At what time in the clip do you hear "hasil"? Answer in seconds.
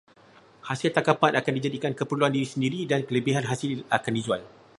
0.67-0.91, 3.49-3.71